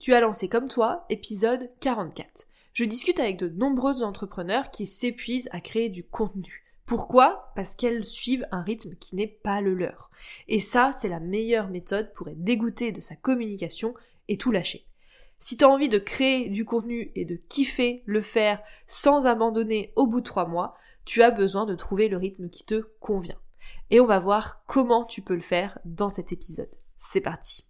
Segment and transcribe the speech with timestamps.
[0.00, 2.46] Tu as lancé comme toi, épisode 44.
[2.72, 6.64] Je discute avec de nombreux entrepreneurs qui s'épuisent à créer du contenu.
[6.86, 7.52] Pourquoi?
[7.54, 10.10] Parce qu'elles suivent un rythme qui n'est pas le leur.
[10.48, 13.92] Et ça, c'est la meilleure méthode pour être dégoûté de sa communication
[14.28, 14.86] et tout lâcher.
[15.38, 19.92] Si tu as envie de créer du contenu et de kiffer le faire sans abandonner
[19.96, 23.38] au bout de trois mois, tu as besoin de trouver le rythme qui te convient.
[23.90, 26.74] Et on va voir comment tu peux le faire dans cet épisode.
[26.96, 27.69] C'est parti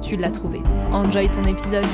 [0.00, 0.60] tu l'as trouvé.
[0.92, 1.84] Enjoy ton épisode.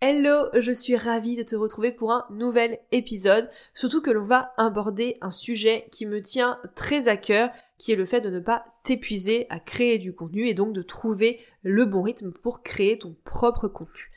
[0.00, 4.52] Hello, je suis ravie de te retrouver pour un nouvel épisode, surtout que l'on va
[4.56, 8.40] aborder un sujet qui me tient très à cœur, qui est le fait de ne
[8.40, 12.98] pas t'épuiser à créer du contenu et donc de trouver le bon rythme pour créer
[12.98, 14.10] ton propre contenu.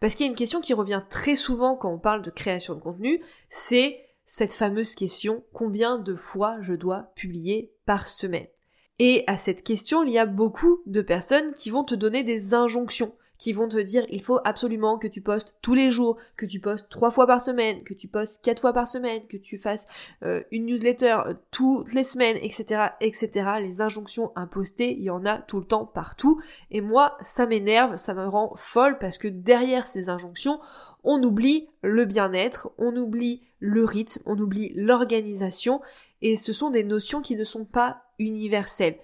[0.00, 2.74] Parce qu'il y a une question qui revient très souvent quand on parle de création
[2.74, 4.00] de contenu, c'est
[4.32, 8.46] cette fameuse question combien de fois je dois publier par semaine?
[8.98, 12.54] Et à cette question, il y a beaucoup de personnes qui vont te donner des
[12.54, 16.46] injonctions qui vont te dire il faut absolument que tu postes tous les jours, que
[16.46, 19.58] tu postes trois fois par semaine, que tu postes quatre fois par semaine, que tu
[19.58, 19.88] fasses
[20.22, 23.30] euh, une newsletter euh, toutes les semaines, etc., etc.
[23.60, 26.40] Les injonctions impostées, il y en a tout le temps partout.
[26.70, 30.60] Et moi, ça m'énerve, ça me rend folle parce que derrière ces injonctions,
[31.04, 35.80] on oublie le bien-être, on oublie le rythme, on oublie l'organisation,
[36.20, 38.98] et ce sont des notions qui ne sont pas universelles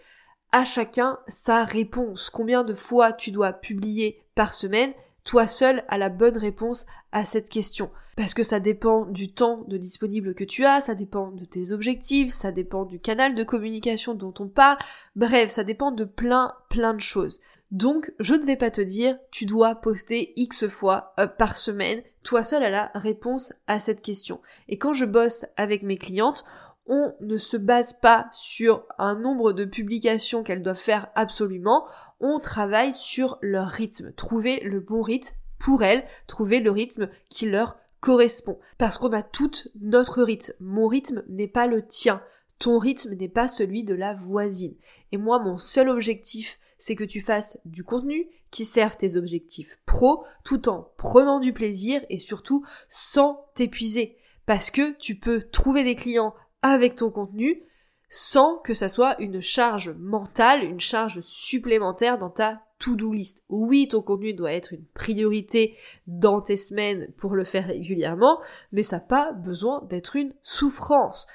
[0.53, 2.31] à chacun sa réponse.
[2.31, 4.93] Combien de fois tu dois publier par semaine
[5.29, 7.91] toi seul as la bonne réponse à cette question.
[8.17, 11.73] Parce que ça dépend du temps de disponible que tu as, ça dépend de tes
[11.73, 14.79] objectifs, ça dépend du canal de communication dont on parle,
[15.17, 17.41] bref, ça dépend de plein, plein de choses.
[17.71, 22.03] Donc, je ne vais pas te dire, tu dois poster X fois euh, par semaine,
[22.23, 24.41] toi seul as la réponse à cette question.
[24.69, 26.45] Et quand je bosse avec mes clientes,
[26.87, 31.85] on ne se base pas sur un nombre de publications qu'elles doivent faire absolument,
[32.21, 37.47] on travaille sur leur rythme, trouver le bon rythme pour elles, trouver le rythme qui
[37.47, 38.59] leur correspond.
[38.79, 39.51] Parce qu'on a tout
[39.81, 40.55] notre rythme.
[40.61, 42.23] Mon rythme n'est pas le tien.
[42.59, 44.75] Ton rythme n'est pas celui de la voisine.
[45.13, 49.79] Et moi, mon seul objectif, c'est que tu fasses du contenu qui serve tes objectifs
[49.85, 54.17] pro, tout en prenant du plaisir et surtout sans t'épuiser.
[54.47, 57.63] Parce que tu peux trouver des clients avec ton contenu
[58.09, 63.43] sans que ça soit une charge mentale, une charge supplémentaire dans ta to-do list.
[63.49, 68.41] Oui, ton contenu doit être une priorité dans tes semaines pour le faire régulièrement,
[68.73, 71.27] mais ça n'a pas besoin d'être une souffrance.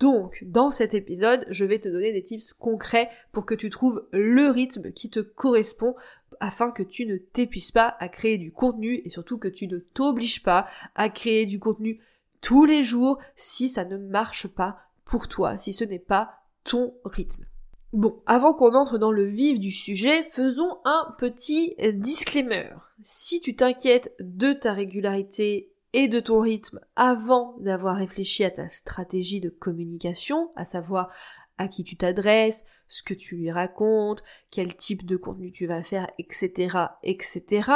[0.00, 4.06] Donc, dans cet épisode, je vais te donner des tips concrets pour que tu trouves
[4.12, 5.96] le rythme qui te correspond
[6.40, 9.78] afin que tu ne t'épuises pas à créer du contenu et surtout que tu ne
[9.78, 12.00] t'obliges pas à créer du contenu
[12.40, 16.30] tous les jours si ça ne marche pas pour toi, si ce n'est pas
[16.62, 17.44] ton rythme.
[17.92, 22.70] Bon, avant qu'on entre dans le vif du sujet, faisons un petit disclaimer.
[23.02, 28.68] Si tu t'inquiètes de ta régularité et de ton rythme avant d'avoir réfléchi à ta
[28.68, 31.10] stratégie de communication, à savoir
[31.56, 35.82] à qui tu t'adresses, ce que tu lui racontes, quel type de contenu tu vas
[35.82, 37.70] faire, etc., etc.,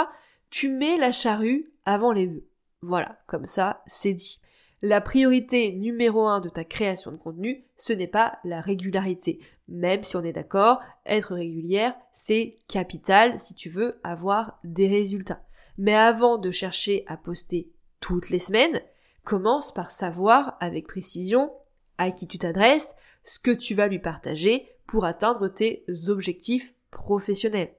[0.50, 2.46] tu mets la charrue avant les bœufs.
[2.82, 4.40] Voilà, comme ça, c'est dit.
[4.84, 9.38] La priorité numéro un de ta création de contenu, ce n'est pas la régularité.
[9.68, 15.44] Même si on est d'accord, être régulière, c'est capital si tu veux avoir des résultats.
[15.78, 17.71] Mais avant de chercher à poster
[18.02, 18.82] toutes les semaines,
[19.24, 21.50] commence par savoir avec précision
[21.96, 27.72] à qui tu t'adresses, ce que tu vas lui partager pour atteindre tes objectifs professionnels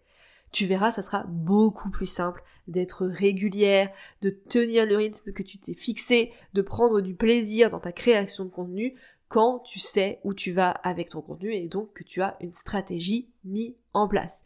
[0.54, 3.92] tu verras, ça sera beaucoup plus simple d'être régulière,
[4.22, 8.46] de tenir le rythme que tu t'es fixé, de prendre du plaisir dans ta création
[8.46, 8.96] de contenu
[9.28, 12.54] quand tu sais où tu vas avec ton contenu et donc que tu as une
[12.54, 14.44] stratégie mise en place.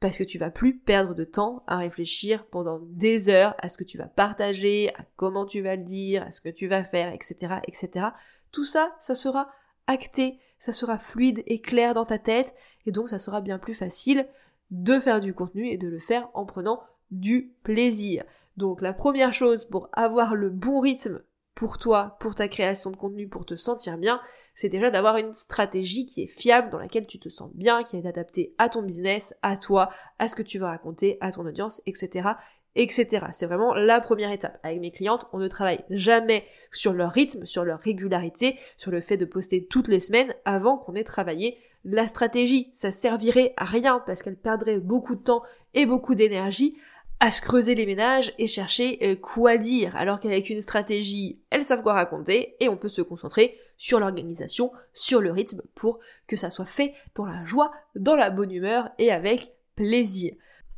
[0.00, 3.76] Parce que tu vas plus perdre de temps à réfléchir pendant des heures à ce
[3.76, 6.84] que tu vas partager, à comment tu vas le dire, à ce que tu vas
[6.84, 8.06] faire, etc., etc.
[8.50, 9.50] Tout ça, ça sera
[9.86, 12.54] acté, ça sera fluide et clair dans ta tête,
[12.86, 14.26] et donc ça sera bien plus facile
[14.70, 18.24] de faire du contenu et de le faire en prenant du plaisir.
[18.56, 21.20] Donc la première chose pour avoir le bon rythme
[21.54, 24.20] pour toi, pour ta création de contenu, pour te sentir bien,
[24.54, 27.96] c'est déjà d'avoir une stratégie qui est fiable, dans laquelle tu te sens bien, qui
[27.96, 31.46] est adaptée à ton business, à toi, à ce que tu vas raconter, à ton
[31.46, 32.30] audience, etc
[32.76, 33.26] etc.
[33.32, 34.58] C'est vraiment la première étape.
[34.62, 39.00] Avec mes clientes, on ne travaille jamais sur leur rythme, sur leur régularité, sur le
[39.00, 42.70] fait de poster toutes les semaines avant qu'on ait travaillé la stratégie.
[42.72, 45.42] Ça servirait à rien parce qu'elle perdrait beaucoup de temps
[45.74, 46.76] et beaucoup d'énergie
[47.22, 51.66] à se creuser les ménages et chercher euh, quoi dire, alors qu'avec une stratégie, elles
[51.66, 56.36] savent quoi raconter et on peut se concentrer sur l'organisation, sur le rythme pour que
[56.36, 60.34] ça soit fait pour la joie, dans la bonne humeur et avec plaisir.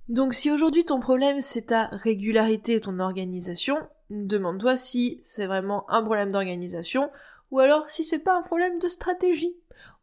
[0.08, 3.78] Donc si aujourd'hui ton problème c'est ta régularité et ton organisation,
[4.10, 7.08] demande-toi si c'est vraiment un problème d'organisation
[7.52, 9.54] ou alors si c'est pas un problème de stratégie.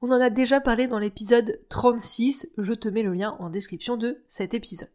[0.02, 3.98] On en a déjà parlé dans l'épisode 36, je te mets le lien en description
[3.98, 4.90] de cet épisode.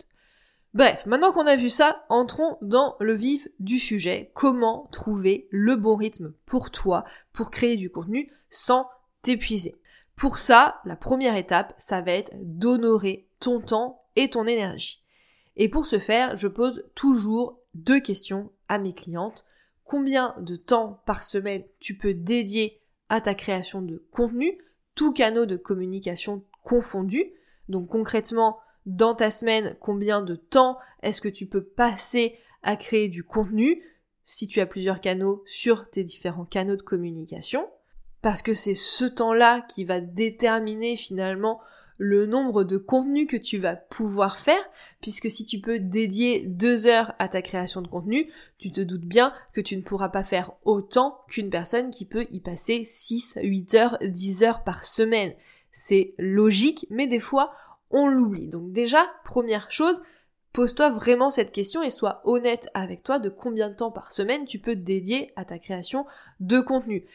[0.75, 4.33] Bref, maintenant qu'on a vu ça, entrons dans le vif du sujet.
[4.35, 8.89] Comment trouver le bon rythme pour toi, pour créer du contenu sans
[9.23, 9.77] t'épuiser?
[10.17, 15.05] Pour ça, la première étape, ça va être d'honorer ton temps et ton énergie.
[15.57, 19.45] Et pour ce faire, je pose toujours deux questions à mes clientes.
[19.85, 24.59] Combien de temps par semaine tu peux dédier à ta création de contenu,
[24.97, 27.33] tous canaux de communication confondus.
[27.69, 33.09] Donc concrètement, dans ta semaine, combien de temps est-ce que tu peux passer à créer
[33.09, 33.83] du contenu
[34.25, 37.69] si tu as plusieurs canaux sur tes différents canaux de communication?
[38.23, 41.61] Parce que c'est ce temps-là qui va déterminer finalement
[41.99, 44.63] le nombre de contenus que tu vas pouvoir faire,
[45.01, 49.05] puisque si tu peux dédier deux heures à ta création de contenu, tu te doutes
[49.05, 53.39] bien que tu ne pourras pas faire autant qu'une personne qui peut y passer 6,
[53.43, 55.35] 8 heures, 10 heures par semaine.
[55.71, 57.53] C'est logique, mais des fois,
[57.91, 58.49] on l'oublie.
[58.49, 60.03] Donc déjà, première chose,
[60.53, 64.45] pose-toi vraiment cette question et sois honnête avec toi de combien de temps par semaine
[64.45, 66.07] tu peux dédier à ta création
[66.41, 67.07] de contenu.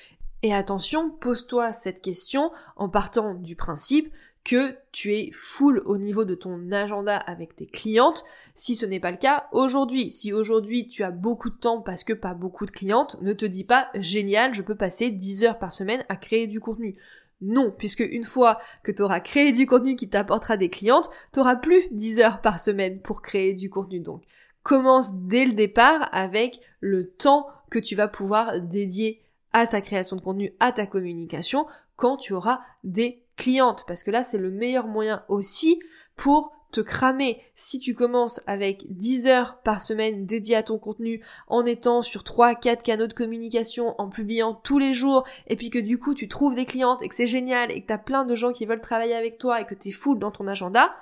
[0.41, 4.11] Et attention, pose-toi cette question en partant du principe
[4.45, 8.23] que tu es full au niveau de ton agenda avec tes clientes.
[8.55, 12.03] Si ce n'est pas le cas aujourd'hui, si aujourd'hui tu as beaucoup de temps parce
[12.03, 15.59] que pas beaucoup de clientes, ne te dis pas génial, je peux passer 10 heures
[15.59, 16.95] par semaine à créer du contenu.
[17.41, 21.39] Non, puisque une fois que tu auras créé du contenu qui t'apportera des clientes, tu
[21.39, 24.01] auras plus 10 heures par semaine pour créer du contenu.
[24.01, 24.23] Donc,
[24.63, 29.21] commence dès le départ avec le temps que tu vas pouvoir dédier
[29.53, 31.65] à ta création de contenu, à ta communication,
[31.95, 35.81] quand tu auras des cliente, parce que là c'est le meilleur moyen aussi
[36.15, 37.41] pour te cramer.
[37.55, 42.21] Si tu commences avec 10 heures par semaine dédiées à ton contenu, en étant sur
[42.21, 46.27] 3-4 canaux de communication, en publiant tous les jours, et puis que du coup tu
[46.27, 48.81] trouves des clientes et que c'est génial et que t'as plein de gens qui veulent
[48.81, 50.93] travailler avec toi et que t'es full dans ton agenda,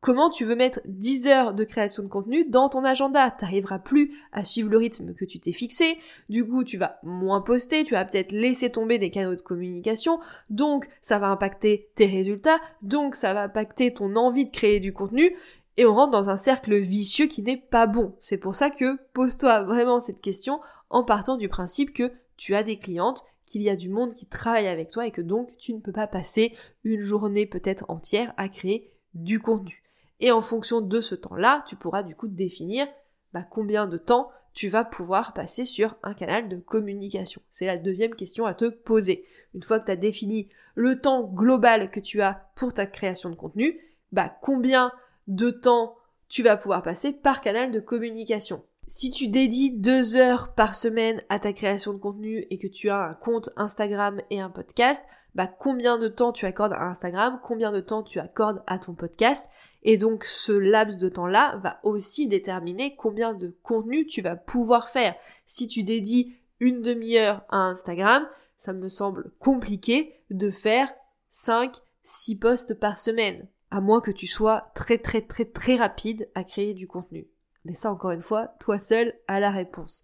[0.00, 3.32] Comment tu veux mettre 10 heures de création de contenu dans ton agenda?
[3.32, 5.98] T'arriveras plus à suivre le rythme que tu t'es fixé,
[6.28, 10.20] du coup tu vas moins poster, tu vas peut-être laisser tomber des canaux de communication,
[10.50, 14.92] donc ça va impacter tes résultats, donc ça va impacter ton envie de créer du
[14.92, 15.36] contenu,
[15.76, 18.14] et on rentre dans un cercle vicieux qui n'est pas bon.
[18.20, 20.60] C'est pour ça que pose-toi vraiment cette question
[20.90, 24.26] en partant du principe que tu as des clientes qu'il y a du monde qui
[24.26, 26.54] travaille avec toi et que donc tu ne peux pas passer
[26.84, 29.82] une journée peut-être entière à créer du contenu.
[30.20, 32.86] Et en fonction de ce temps-là, tu pourras du coup définir
[33.32, 37.40] bah, combien de temps tu vas pouvoir passer sur un canal de communication.
[37.50, 39.24] C'est la deuxième question à te poser.
[39.54, 43.30] Une fois que tu as défini le temps global que tu as pour ta création
[43.30, 43.78] de contenu,
[44.12, 44.92] bah combien
[45.28, 45.96] de temps
[46.28, 48.64] tu vas pouvoir passer par canal de communication.
[48.86, 52.88] Si tu dédies deux heures par semaine à ta création de contenu et que tu
[52.88, 57.38] as un compte Instagram et un podcast, bah combien de temps tu accordes à Instagram,
[57.42, 59.48] combien de temps tu accordes à ton podcast
[59.82, 64.88] et donc ce laps de temps-là va aussi déterminer combien de contenu tu vas pouvoir
[64.88, 65.14] faire.
[65.46, 70.92] Si tu dédies une demi-heure à Instagram, ça me semble compliqué de faire
[71.30, 73.46] 5, 6 posts par semaine.
[73.70, 77.28] À moins que tu sois très très très très rapide à créer du contenu.
[77.64, 80.02] Mais ça encore une fois, toi seul as la réponse.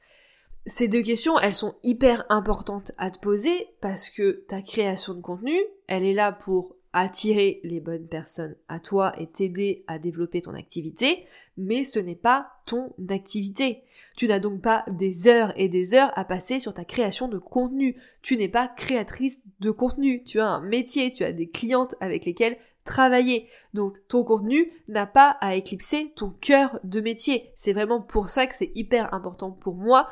[0.66, 5.20] Ces deux questions, elles sont hyper importantes à te poser parce que ta création de
[5.20, 10.40] contenu, elle est là pour attirer les bonnes personnes à toi et t'aider à développer
[10.40, 13.82] ton activité, mais ce n'est pas ton activité.
[14.16, 17.38] Tu n'as donc pas des heures et des heures à passer sur ta création de
[17.38, 17.96] contenu.
[18.22, 20.22] Tu n'es pas créatrice de contenu.
[20.22, 23.48] Tu as un métier, tu as des clientes avec lesquelles travailler.
[23.72, 27.50] Donc ton contenu n'a pas à éclipser ton cœur de métier.
[27.56, 30.08] C'est vraiment pour ça que c'est hyper important pour moi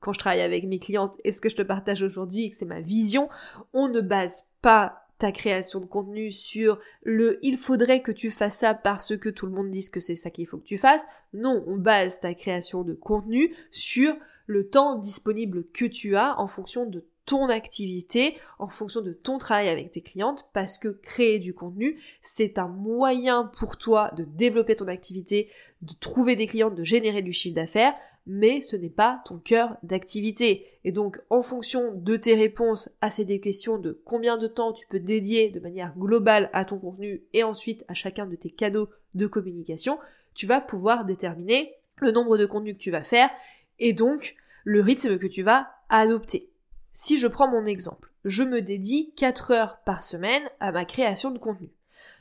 [0.00, 2.56] quand je travaille avec mes clientes et ce que je te partage aujourd'hui et que
[2.56, 3.30] c'est ma vision,
[3.72, 8.58] on ne base pas ta création de contenu sur le il faudrait que tu fasses
[8.58, 11.02] ça parce que tout le monde dise que c'est ça qu'il faut que tu fasses.
[11.32, 14.14] Non, on base ta création de contenu sur
[14.46, 19.38] le temps disponible que tu as en fonction de ton activité, en fonction de ton
[19.38, 24.24] travail avec tes clientes, parce que créer du contenu, c'est un moyen pour toi de
[24.24, 25.48] développer ton activité,
[25.80, 27.94] de trouver des clientes, de générer du chiffre d'affaires,
[28.26, 30.66] mais ce n'est pas ton cœur d'activité.
[30.84, 34.72] Et donc, en fonction de tes réponses à ces deux questions de combien de temps
[34.72, 38.50] tu peux dédier de manière globale à ton contenu et ensuite à chacun de tes
[38.50, 39.98] cadeaux de communication,
[40.34, 43.30] tu vas pouvoir déterminer le nombre de contenus que tu vas faire
[43.78, 46.50] et donc le rythme que tu vas adopter.
[46.92, 51.30] Si je prends mon exemple, je me dédie 4 heures par semaine à ma création
[51.30, 51.70] de contenu.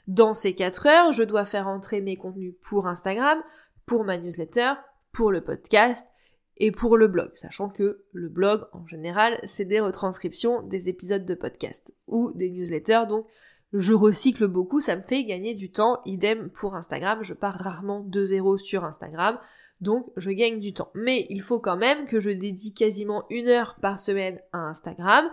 [0.08, 3.42] Dans ces 4 heures, je dois faire entrer mes contenus pour Instagram,
[3.86, 4.74] pour ma newsletter,
[5.14, 6.06] pour le podcast
[6.58, 11.26] et pour le blog, sachant que le blog en général c'est des retranscriptions des épisodes
[11.26, 13.26] de podcast ou des newsletters, donc
[13.74, 18.02] je recycle beaucoup, ça me fait gagner du temps, idem pour Instagram, je pars rarement
[18.02, 19.40] de zéro sur Instagram,
[19.82, 20.92] donc je gagne du temps.
[20.94, 25.26] Mais il faut quand même que je dédie quasiment une heure par semaine à Instagram,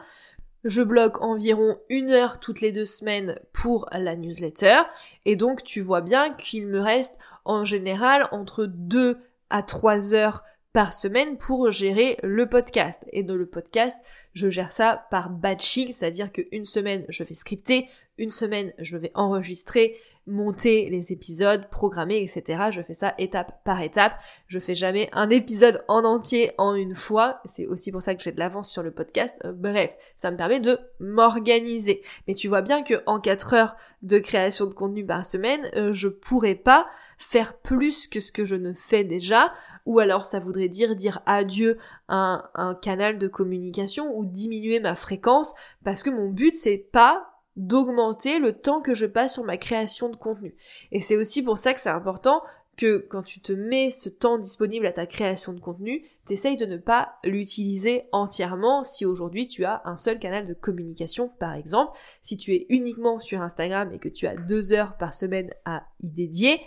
[0.65, 4.79] je bloque environ une heure toutes les deux semaines pour la newsletter,
[5.27, 9.19] et donc tu vois bien qu'il me reste en général entre deux
[9.51, 13.05] à 3 heures par semaine pour gérer le podcast.
[13.13, 14.01] Et dans le podcast,
[14.33, 17.89] je gère ça par batching, c'est-à-dire qu'une semaine, je vais scripter,
[18.19, 19.97] une semaine, je vais enregistrer,
[20.31, 22.65] monter les épisodes, programmer, etc.
[22.71, 24.19] Je fais ça étape par étape.
[24.47, 27.41] Je fais jamais un épisode en entier en une fois.
[27.45, 29.35] C'est aussi pour ça que j'ai de l'avance sur le podcast.
[29.45, 32.03] Euh, bref, ça me permet de m'organiser.
[32.27, 35.93] Mais tu vois bien que en 4 heures de création de contenu par semaine, euh,
[35.93, 36.87] je pourrais pas
[37.19, 39.53] faire plus que ce que je ne fais déjà,
[39.85, 41.77] ou alors ça voudrait dire dire adieu
[42.09, 46.79] à un, un canal de communication ou diminuer ma fréquence, parce que mon but c'est
[46.79, 50.55] pas d'augmenter le temps que je passe sur ma création de contenu.
[50.93, 52.43] Et c'est aussi pour ça que c'est important
[52.77, 56.65] que quand tu te mets ce temps disponible à ta création de contenu, t'essayes de
[56.65, 61.99] ne pas l'utiliser entièrement si aujourd'hui tu as un seul canal de communication par exemple.
[62.23, 65.85] Si tu es uniquement sur Instagram et que tu as deux heures par semaine à
[66.03, 66.61] y dédier,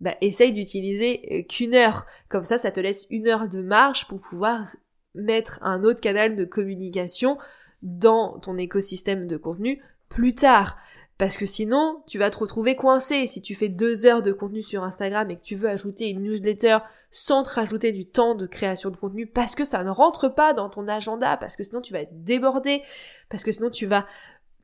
[0.00, 2.06] bah essaye d'utiliser euh, qu'une heure.
[2.28, 4.66] Comme ça, ça te laisse une heure de marge pour pouvoir
[5.14, 7.38] mettre un autre canal de communication
[7.82, 9.80] dans ton écosystème de contenu
[10.12, 10.76] plus tard.
[11.18, 13.26] Parce que sinon, tu vas te retrouver coincé.
[13.26, 16.22] Si tu fais deux heures de contenu sur Instagram et que tu veux ajouter une
[16.22, 16.78] newsletter
[17.10, 20.54] sans te rajouter du temps de création de contenu parce que ça ne rentre pas
[20.54, 22.82] dans ton agenda, parce que sinon tu vas être débordé,
[23.28, 24.06] parce que sinon tu vas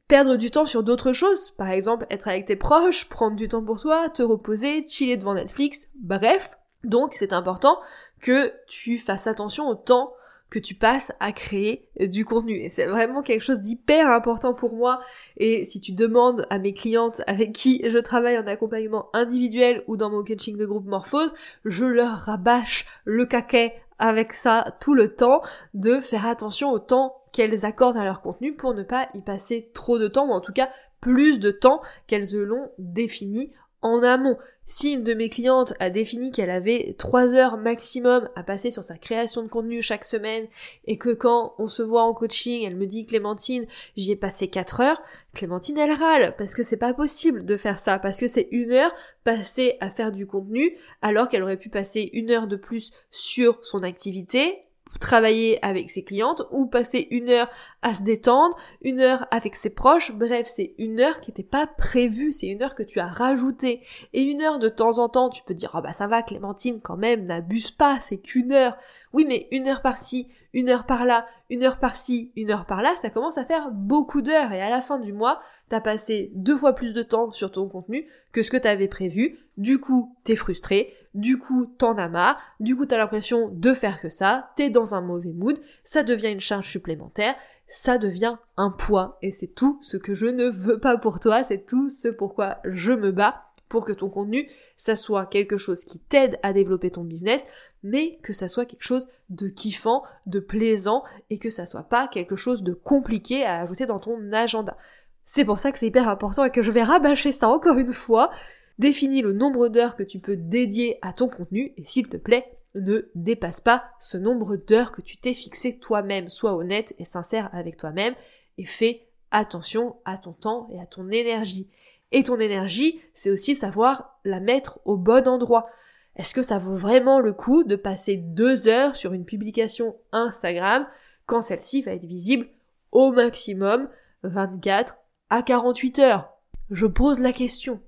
[0.09, 1.51] perdre du temps sur d'autres choses.
[1.53, 5.35] Par exemple, être avec tes proches, prendre du temps pour toi, te reposer, chiller devant
[5.35, 6.57] Netflix, bref.
[6.83, 7.79] Donc c'est important
[8.21, 10.13] que tu fasses attention au temps
[10.51, 12.55] que tu passes à créer euh, du contenu.
[12.55, 15.01] Et c'est vraiment quelque chose d'hyper important pour moi.
[15.37, 19.97] Et si tu demandes à mes clientes avec qui je travaille en accompagnement individuel ou
[19.97, 21.33] dans mon coaching de groupe Morphose,
[21.65, 25.43] je leur rabâche le caquet avec ça tout le temps
[25.75, 29.71] de faire attention au temps qu'elles accordent à leur contenu pour ne pas y passer
[29.75, 33.53] trop de temps ou en tout cas plus de temps qu'elles l'ont défini
[33.83, 34.37] en amont.
[34.71, 38.85] Si une de mes clientes a défini qu'elle avait 3 heures maximum à passer sur
[38.85, 40.47] sa création de contenu chaque semaine
[40.85, 44.49] et que quand on se voit en coaching, elle me dit Clémentine, j'y ai passé
[44.49, 48.29] 4 heures, Clémentine elle râle parce que c'est pas possible de faire ça parce que
[48.29, 48.93] c'est une heure
[49.25, 53.65] passée à faire du contenu alors qu'elle aurait pu passer une heure de plus sur
[53.65, 54.68] son activité
[54.99, 57.49] travailler avec ses clientes ou passer une heure
[57.83, 61.67] à se détendre, une heure avec ses proches, bref, c'est une heure qui n'était pas
[61.67, 63.83] prévue, c'est une heure que tu as rajoutée.
[64.13, 66.81] Et une heure de temps en temps, tu peux dire, oh bah ça va Clémentine
[66.81, 68.77] quand même, n'abuse pas, c'est qu'une heure.
[69.13, 73.11] Oui, mais une heure par-ci, une heure par-là, une heure par-ci, une heure par-là, ça
[73.11, 76.75] commence à faire beaucoup d'heures et à la fin du mois, t'as passé deux fois
[76.75, 79.39] plus de temps sur ton contenu que ce que t'avais prévu.
[79.57, 84.01] Du coup, t'es frustré, du coup, t'en as marre, du coup, t'as l'impression de faire
[84.01, 87.35] que ça, t'es dans un mauvais mood, ça devient une charge supplémentaire,
[87.69, 89.19] ça devient un poids.
[89.21, 92.59] Et c'est tout ce que je ne veux pas pour toi, c'est tout ce pourquoi
[92.65, 96.93] je me bats pour que ton contenu, ça soit quelque chose qui t'aide à développer
[96.93, 97.45] ton business,
[97.83, 102.07] mais que ça soit quelque chose de kiffant, de plaisant, et que ça soit pas
[102.07, 104.77] quelque chose de compliqué à ajouter dans ton agenda.
[105.25, 107.93] C'est pour ça que c'est hyper important et que je vais rabâcher ça encore une
[107.93, 108.31] fois.
[108.79, 112.59] Définis le nombre d'heures que tu peux dédier à ton contenu, et s'il te plaît,
[112.75, 116.29] ne dépasse pas ce nombre d'heures que tu t'es fixé toi-même.
[116.29, 118.15] Sois honnête et sincère avec toi-même,
[118.57, 121.69] et fais attention à ton temps et à ton énergie.
[122.13, 125.69] Et ton énergie, c'est aussi savoir la mettre au bon endroit.
[126.17, 130.87] Est-ce que ça vaut vraiment le coup de passer deux heures sur une publication Instagram
[131.27, 132.49] quand celle-ci va être visible
[132.93, 133.89] au maximum
[134.23, 134.97] 24
[135.31, 136.33] à 48 heures?
[136.71, 137.81] Je pose la question.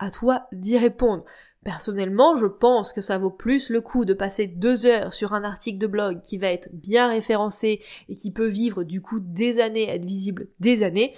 [0.00, 1.24] À toi d'y répondre.
[1.62, 5.44] Personnellement, je pense que ça vaut plus le coup de passer deux heures sur un
[5.44, 9.60] article de blog qui va être bien référencé et qui peut vivre du coup des
[9.60, 11.14] années, être visible des années,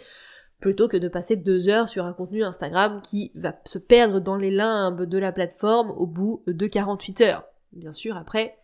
[0.58, 4.36] plutôt que de passer deux heures sur un contenu Instagram qui va se perdre dans
[4.36, 7.44] les limbes de la plateforme au bout de 48 heures.
[7.70, 8.58] Bien sûr, après,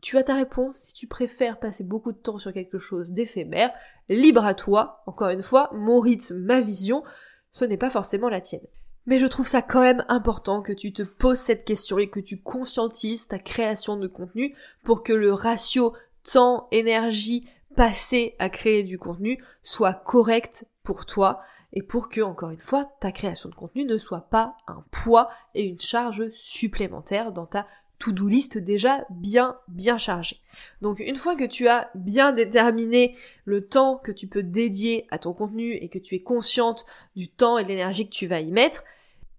[0.00, 3.72] tu as ta réponse si tu préfères passer beaucoup de temps sur quelque chose d'éphémère,
[4.08, 7.02] libre à toi, encore une fois, mon rythme, ma vision,
[7.50, 8.66] ce n'est pas forcément la tienne.
[9.08, 12.20] Mais je trouve ça quand même important que tu te poses cette question et que
[12.20, 15.94] tu conscientises ta création de contenu pour que le ratio
[16.30, 21.40] temps, énergie passé à créer du contenu soit correct pour toi
[21.72, 25.30] et pour que, encore une fois, ta création de contenu ne soit pas un poids
[25.54, 27.66] et une charge supplémentaire dans ta
[27.98, 30.38] to-do list déjà bien bien chargée.
[30.82, 35.18] Donc une fois que tu as bien déterminé le temps que tu peux dédier à
[35.18, 36.84] ton contenu et que tu es consciente
[37.16, 38.84] du temps et de l'énergie que tu vas y mettre,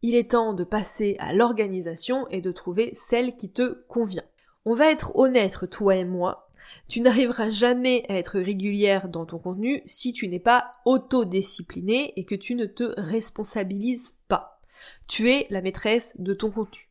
[0.01, 4.23] il est temps de passer à l'organisation et de trouver celle qui te convient.
[4.65, 6.49] On va être honnête, toi et moi,
[6.87, 12.25] tu n'arriveras jamais à être régulière dans ton contenu si tu n'es pas autodiscipliné et
[12.25, 14.61] que tu ne te responsabilises pas.
[15.07, 16.89] Tu es la maîtresse de ton contenu.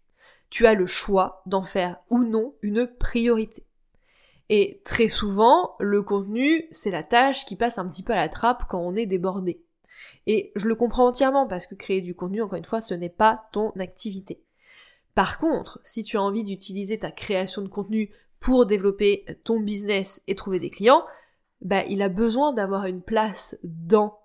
[0.50, 3.64] Tu as le choix d'en faire ou non une priorité.
[4.50, 8.30] Et très souvent, le contenu, c'est la tâche qui passe un petit peu à la
[8.30, 9.62] trappe quand on est débordé.
[10.26, 13.08] Et je le comprends entièrement parce que créer du contenu, encore une fois, ce n'est
[13.08, 14.42] pas ton activité.
[15.14, 20.22] Par contre, si tu as envie d'utiliser ta création de contenu pour développer ton business
[20.26, 21.04] et trouver des clients,
[21.60, 24.20] bah, il a besoin d'avoir une place dans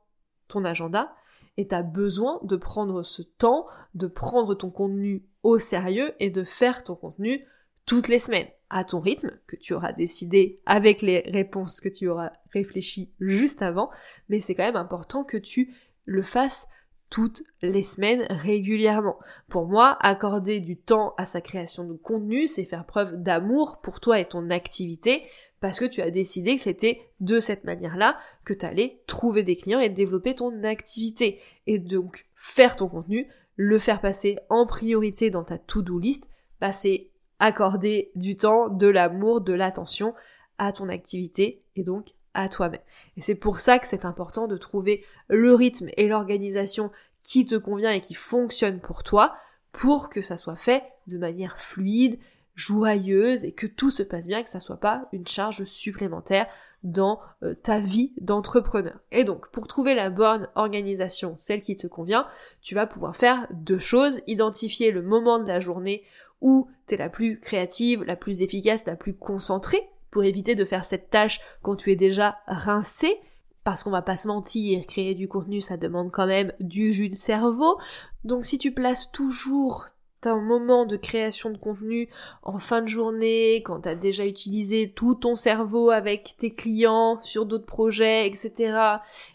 [0.47, 1.15] ton agenda
[1.57, 6.29] et tu as besoin de prendre ce temps, de prendre ton contenu au sérieux et
[6.29, 7.45] de faire ton contenu
[7.85, 12.07] toutes les semaines à ton rythme que tu auras décidé avec les réponses que tu
[12.07, 13.89] auras réfléchi juste avant,
[14.29, 15.73] mais c'est quand même important que tu
[16.05, 16.67] le fasses
[17.09, 19.19] toutes les semaines régulièrement.
[19.47, 23.99] Pour moi, accorder du temps à sa création de contenu, c'est faire preuve d'amour pour
[23.99, 25.23] toi et ton activité,
[25.59, 29.55] parce que tu as décidé que c'était de cette manière-là que tu allais trouver des
[29.55, 31.39] clients et développer ton activité.
[31.67, 36.27] Et donc, faire ton contenu, le faire passer en priorité dans ta to-do list,
[36.59, 40.13] bah c'est accorder du temps, de l'amour, de l'attention
[40.57, 42.81] à ton activité et donc à toi-même.
[43.17, 46.91] Et c'est pour ça que c'est important de trouver le rythme et l'organisation
[47.21, 49.35] qui te convient et qui fonctionne pour toi
[49.71, 52.19] pour que ça soit fait de manière fluide,
[52.55, 56.47] joyeuse et que tout se passe bien, que ça soit pas une charge supplémentaire
[56.83, 58.99] dans euh, ta vie d'entrepreneur.
[59.11, 62.27] Et donc, pour trouver la bonne organisation, celle qui te convient,
[62.61, 66.03] tu vas pouvoir faire deux choses, identifier le moment de la journée
[66.41, 70.65] où tu es la plus créative, la plus efficace, la plus concentrée, pour éviter de
[70.65, 73.19] faire cette tâche quand tu es déjà rincé,
[73.63, 77.09] parce qu'on va pas se mentir, créer du contenu ça demande quand même du jus
[77.09, 77.79] de cerveau.
[78.23, 79.87] Donc si tu places toujours
[80.23, 82.09] ton moment de création de contenu
[82.43, 87.19] en fin de journée, quand tu as déjà utilisé tout ton cerveau avec tes clients
[87.21, 88.77] sur d'autres projets, etc.,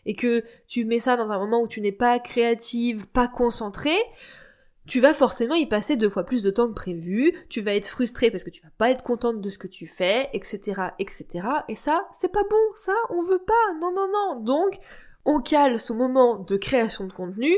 [0.06, 3.98] et que tu mets ça dans un moment où tu n'es pas créative, pas concentrée,
[4.88, 7.86] tu vas forcément y passer deux fois plus de temps que prévu, tu vas être
[7.86, 11.26] frustré parce que tu vas pas être contente de ce que tu fais, etc., etc.
[11.68, 14.40] Et ça, c'est pas bon, ça, on veut pas, non, non, non.
[14.40, 14.78] Donc,
[15.26, 17.54] on cale ce moment de création de contenu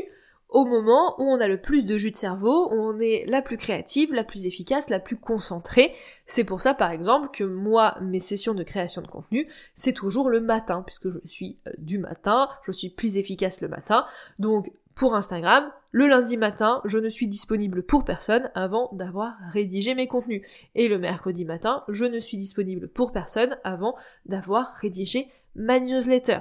[0.49, 3.41] au moment où on a le plus de jus de cerveau, où on est la
[3.41, 5.93] plus créative, la plus efficace, la plus concentrée.
[6.25, 10.29] C'est pour ça, par exemple, que moi, mes sessions de création de contenu, c'est toujours
[10.29, 14.05] le matin, puisque je suis euh, du matin, je suis plus efficace le matin.
[14.39, 19.93] Donc, pour Instagram, le lundi matin, je ne suis disponible pour personne avant d'avoir rédigé
[19.93, 20.41] mes contenus.
[20.73, 26.39] Et le mercredi matin, je ne suis disponible pour personne avant d'avoir rédigé ma newsletter.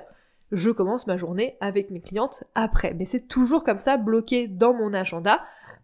[0.52, 2.94] Je commence ma journée avec mes clientes après.
[2.94, 5.40] Mais c'est toujours comme ça, bloqué dans mon agenda,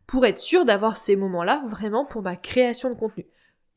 [0.07, 3.27] pour être sûr d'avoir ces moments-là vraiment pour ma création de contenu.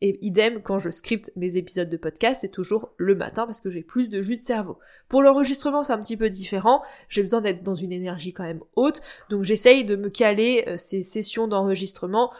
[0.01, 3.69] Et idem, quand je scripte mes épisodes de podcast, c'est toujours le matin parce que
[3.69, 4.79] j'ai plus de jus de cerveau.
[5.09, 6.81] Pour l'enregistrement, c'est un petit peu différent.
[7.09, 9.01] J'ai besoin d'être dans une énergie quand même haute.
[9.29, 12.31] Donc j'essaye de me caler euh, ces sessions d'enregistrement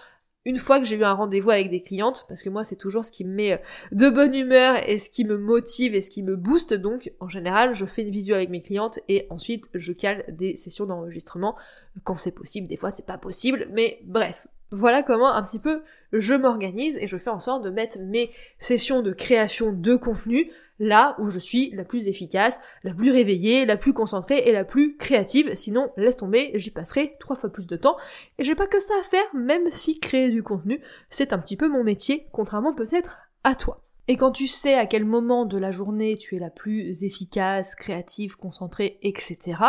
[0.46, 3.04] une fois que j'ai eu un rendez-vous avec des clientes, parce que moi c'est toujours
[3.04, 3.58] ce qui me met euh,
[3.92, 7.28] de bonne humeur et ce qui me motive et ce qui me booste, donc en
[7.28, 11.56] général je fais une visio avec mes clientes et ensuite je cale des sessions d'enregistrement
[12.04, 15.82] quand c'est possible, des fois c'est pas possible, mais bref, voilà comment un petit peu
[16.12, 20.52] je m'organise et je fais en sorte de mettre mes sessions de création de contenu
[20.80, 24.64] là où je suis la plus efficace, la plus réveillée, la plus concentrée et la
[24.64, 25.54] plus créative.
[25.56, 27.98] Sinon, laisse tomber, j'y passerai trois fois plus de temps.
[28.38, 31.58] Et j'ai pas que ça à faire, même si créer du contenu, c'est un petit
[31.58, 33.84] peu mon métier, contrairement peut-être à toi.
[34.12, 37.76] Et quand tu sais à quel moment de la journée tu es la plus efficace,
[37.76, 39.62] créative, concentrée, etc.,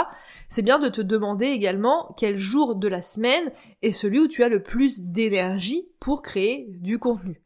[0.48, 4.42] c'est bien de te demander également quel jour de la semaine est celui où tu
[4.42, 7.42] as le plus d'énergie pour créer du contenu.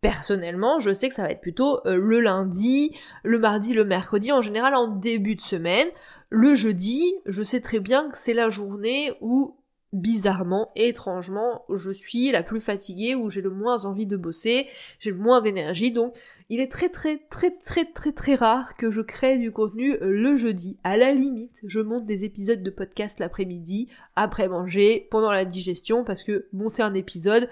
[0.00, 4.32] Personnellement, je sais que ça va être plutôt euh, le lundi, le mardi, le mercredi,
[4.32, 5.86] en général en début de semaine.
[6.28, 9.54] Le jeudi, je sais très bien que c'est la journée où
[9.92, 14.66] bizarrement, étrangement, je suis la plus fatiguée, où j'ai le moins envie de bosser,
[14.98, 16.14] j'ai le moins d'énergie, donc
[16.48, 20.10] il est très très très très très très rare que je crée du contenu euh,
[20.10, 20.78] le jeudi.
[20.84, 26.04] À la limite, je monte des épisodes de podcast l'après-midi, après manger, pendant la digestion,
[26.04, 27.48] parce que monter un épisode,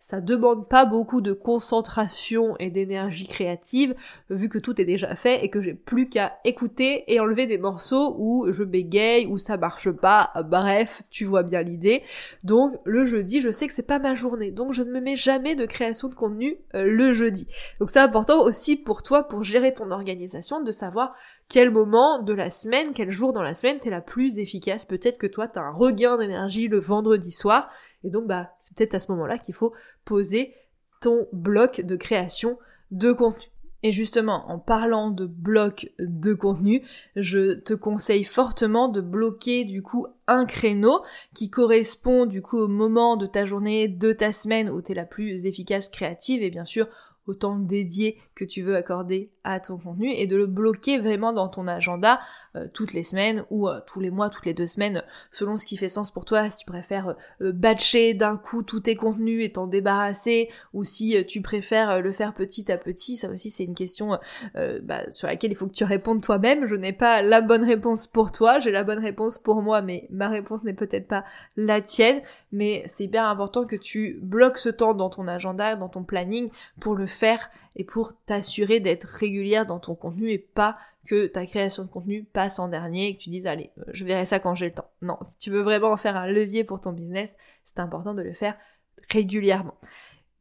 [0.00, 3.94] ça demande pas beaucoup de concentration et d'énergie créative,
[4.30, 7.58] vu que tout est déjà fait et que j'ai plus qu'à écouter et enlever des
[7.58, 12.02] morceaux où je bégaye, où ça marche pas, bref, tu vois bien l'idée.
[12.44, 15.16] Donc, le jeudi, je sais que c'est pas ma journée, donc je ne me mets
[15.16, 17.46] jamais de création de contenu euh, le jeudi.
[17.78, 21.14] Donc c'est important aussi pour toi, pour gérer ton organisation, de savoir
[21.48, 24.84] quel moment de la semaine, quel jour dans la semaine t'es la plus efficace.
[24.84, 27.68] Peut-être que toi t'as un regain d'énergie le vendredi soir
[28.04, 29.72] et donc, bah, c'est peut-être à ce moment-là qu'il faut
[30.04, 30.54] poser
[31.00, 32.58] ton bloc de création
[32.90, 33.48] de contenu.
[33.82, 36.82] Et justement, en parlant de bloc de contenu,
[37.16, 41.02] je te conseille fortement de bloquer du coup un créneau
[41.34, 44.94] qui correspond du coup au moment de ta journée, de ta semaine où tu es
[44.94, 46.88] la plus efficace créative et bien sûr
[47.26, 51.32] au temps dédié que tu veux accorder à ton contenu et de le bloquer vraiment
[51.32, 52.20] dans ton agenda
[52.56, 55.66] euh, toutes les semaines ou euh, tous les mois, toutes les deux semaines, selon ce
[55.66, 59.44] qui fait sens pour toi, si tu préfères euh, batcher d'un coup tous tes contenus
[59.44, 63.64] et t'en débarrasser, ou si tu préfères le faire petit à petit, ça aussi c'est
[63.64, 64.18] une question
[64.82, 66.66] bah, sur laquelle il faut que tu répondes toi-même.
[66.66, 70.06] Je n'ai pas la bonne réponse pour toi, j'ai la bonne réponse pour moi, mais
[70.10, 71.24] ma réponse n'est peut-être pas
[71.56, 72.22] la tienne,
[72.52, 76.50] mais c'est hyper important que tu bloques ce temps dans ton agenda, dans ton planning,
[76.80, 81.46] pour le faire et pour t'assurer d'être régulière dans ton contenu et pas que ta
[81.46, 84.38] création de contenu passe en dernier et que tu dises allez, euh, je verrai ça
[84.38, 84.90] quand j'ai le temps.
[85.02, 88.22] Non, si tu veux vraiment en faire un levier pour ton business, c'est important de
[88.22, 88.56] le faire
[89.08, 89.74] régulièrement.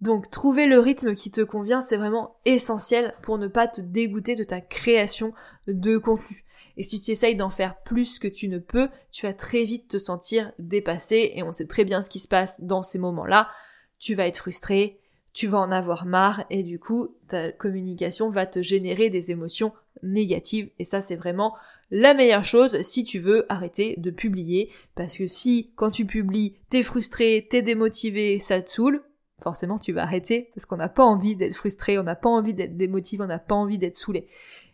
[0.02, 4.36] Donc trouver le rythme qui te convient, c'est vraiment essentiel pour ne pas te dégoûter
[4.36, 5.34] de ta création
[5.68, 6.46] de contenu.
[6.78, 9.90] Et si tu essayes d'en faire plus que tu ne peux, tu vas très vite
[9.90, 13.50] te sentir dépassé et on sait très bien ce qui se passe dans ces moments-là.
[13.98, 14.99] Tu vas être frustré,
[15.34, 19.74] tu vas en avoir marre et du coup ta communication va te générer des émotions
[20.04, 21.56] négatives et ça c'est vraiment
[21.92, 26.56] la meilleure chose si tu veux arrêter de publier parce que si quand tu publies
[26.70, 29.04] t'es frustré, t'es démotivé, ça te saoule,
[29.42, 32.54] forcément tu vas arrêter parce qu'on n'a pas envie d'être frustré, on n'a pas envie
[32.54, 34.28] d'être démotivé, on n'a pas envie d'être saoulé.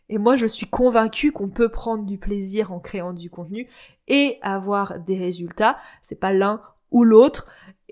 [0.10, 3.68] Et moi je suis convaincue qu'on peut prendre du plaisir en créant du contenu
[4.08, 7.48] et avoir des résultats, c'est pas l'un ou l'autre.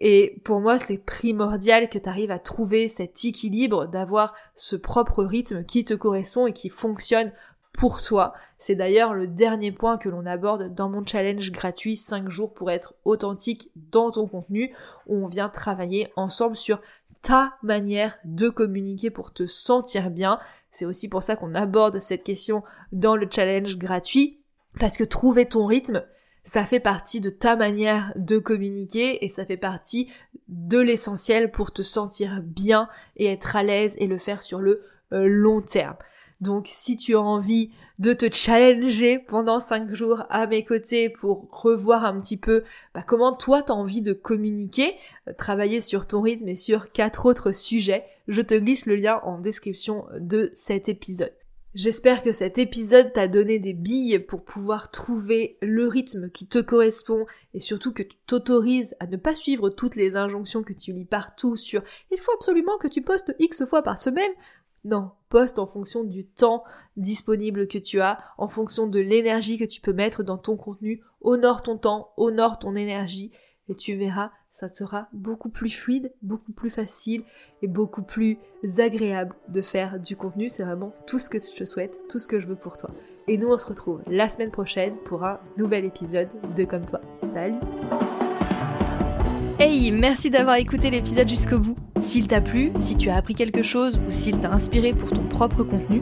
[0.06, 5.24] Et pour moi, c'est primordial que tu arrives à trouver cet équilibre, d'avoir ce propre
[5.24, 7.32] rythme qui te correspond et qui fonctionne
[7.72, 8.34] pour toi.
[8.60, 12.70] C'est d'ailleurs le dernier point que l'on aborde dans mon challenge gratuit 5 jours pour
[12.70, 14.76] être authentique dans ton contenu,
[15.08, 16.82] où on vient travailler ensemble sur
[17.22, 20.38] ta manière de communiquer pour te sentir bien.
[20.70, 22.62] C'est aussi pour ça qu'on aborde cette question
[22.92, 24.42] dans le challenge gratuit,
[24.78, 26.04] parce que trouver ton rythme,
[26.44, 30.10] ça fait partie de ta manière de communiquer et ça fait partie
[30.48, 34.84] de l'essentiel pour te sentir bien et être à l'aise et le faire sur le
[35.14, 35.96] euh, long terme.
[36.42, 41.48] Donc si tu as envie de te challenger pendant 5 jours à mes côtés pour
[41.52, 44.96] revoir un petit peu bah, comment toi t'as envie de communiquer,
[45.30, 49.22] euh, travailler sur ton rythme et sur quatre autres sujets, je te glisse le lien
[49.24, 51.34] en description de cet épisode.
[51.76, 56.60] J'espère que cet épisode t'a donné des billes pour pouvoir trouver le rythme qui te
[56.60, 60.94] correspond et surtout que tu t'autorises à ne pas suivre toutes les injonctions que tu
[60.94, 61.82] lis partout sur
[62.12, 64.32] il faut absolument que tu postes X fois par semaine.
[64.86, 66.64] Non, poste en fonction du temps
[66.96, 71.02] disponible que tu as, en fonction de l'énergie que tu peux mettre dans ton contenu.
[71.22, 73.32] Honore ton temps, honore ton énergie
[73.68, 74.32] et tu verras
[74.68, 77.24] ça sera beaucoup plus fluide, beaucoup plus facile
[77.62, 78.38] et beaucoup plus
[78.78, 80.48] agréable de faire du contenu.
[80.48, 82.90] C'est vraiment tout ce que je te souhaite, tout ce que je veux pour toi.
[83.28, 87.02] Et nous, on se retrouve la semaine prochaine pour un nouvel épisode de Comme toi.
[87.24, 87.60] Salut
[89.60, 91.76] Hey, merci d'avoir écouté l'épisode jusqu'au bout.
[92.00, 95.24] S'il t'a plu, si tu as appris quelque chose ou s'il t'a inspiré pour ton
[95.28, 96.02] propre contenu,